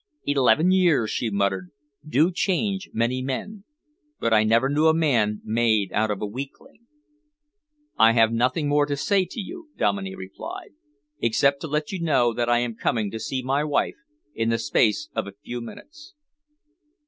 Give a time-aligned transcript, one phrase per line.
[0.25, 1.69] "Eleven years," she muttered,
[2.03, 3.65] "do change many men,
[4.19, 6.87] but I never knew a man made out of a weakling."
[7.99, 10.71] "I have nothing more to say to you," Dominey replied,
[11.19, 13.97] "except to let you know that I am coming to see my wife
[14.33, 16.15] in the space of a few minutes."